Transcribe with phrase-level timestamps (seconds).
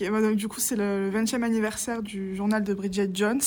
[0.00, 3.40] Bah, du coup, c'est le 20e anniversaire du journal de Bridget Jones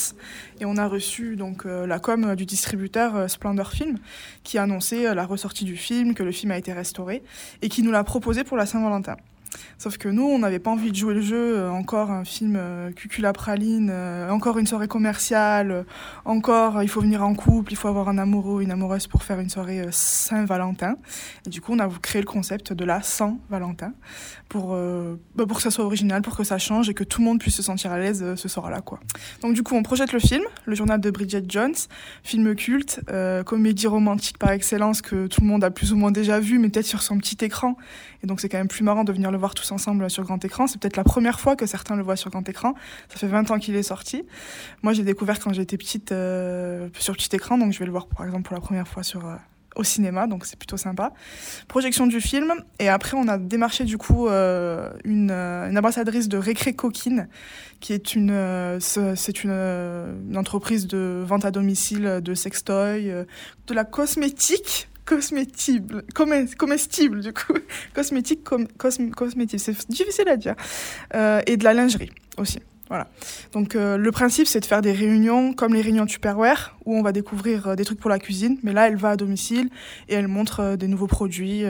[0.60, 3.96] et on a reçu donc euh, la com du distributeur euh, Splendor Film
[4.44, 7.22] qui a annoncé euh, la ressortie du film, que le film a été restauré
[7.62, 9.16] et qui nous l'a proposé pour la Saint-Valentin.
[9.82, 12.54] Sauf que nous, on n'avait pas envie de jouer le jeu, euh, encore un film
[12.56, 15.84] euh, cucula praline, euh, encore une soirée commerciale,
[16.24, 19.40] encore il faut venir en couple, il faut avoir un amoureux, une amoureuse pour faire
[19.40, 20.94] une soirée Saint-Valentin.
[21.48, 23.92] Et du coup, on a créé le concept de la Saint-Valentin
[24.48, 24.76] pour,
[25.34, 27.40] bah, pour que ça soit original, pour que ça change et que tout le monde
[27.40, 28.82] puisse se sentir à l'aise ce soir-là.
[28.82, 29.00] quoi.
[29.40, 31.74] Donc du coup, on projette le film, le journal de Bridget Jones,
[32.22, 33.00] film culte,
[33.46, 36.68] comédie romantique par excellence que tout le monde a plus ou moins déjà vu, mais
[36.68, 37.76] peut-être sur son petit écran.
[38.22, 40.44] Et donc c'est quand même plus marrant de venir le voir tous ensemble sur grand
[40.44, 40.66] écran.
[40.66, 42.74] C'est peut-être la première fois que certains le voient sur grand écran.
[43.08, 44.24] Ça fait 20 ans qu'il est sorti.
[44.82, 48.06] Moi, j'ai découvert quand j'étais petite euh, sur petit écran, donc je vais le voir
[48.06, 49.36] par exemple pour la première fois euh,
[49.74, 51.12] au cinéma, donc c'est plutôt sympa.
[51.68, 55.32] Projection du film, et après on a démarché du coup euh, une,
[55.76, 57.28] ambassadrice de Récré Coquine,
[57.80, 63.10] qui est une, une, une, entreprise de vente à domicile de sextoy,
[63.66, 67.54] de la cosmétique cosmétible, comestible du coup,
[67.94, 70.54] cosmétique, c'est difficile à dire,
[71.14, 72.60] euh, et de la lingerie aussi.
[72.88, 73.08] Voilà.
[73.52, 77.00] Donc euh, le principe c'est de faire des réunions comme les réunions Tupperware où on
[77.00, 79.70] va découvrir euh, des trucs pour la cuisine, mais là elle va à domicile
[80.10, 81.64] et elle montre des nouveaux produits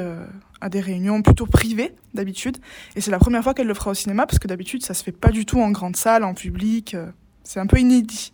[0.60, 2.56] à des réunions plutôt privées d'habitude.
[2.96, 5.04] Et c'est la première fois qu'elle le fera au cinéma parce que d'habitude ça se
[5.04, 6.96] fait pas du tout en grande salle, en public.
[7.44, 8.32] c'est un peu inédit.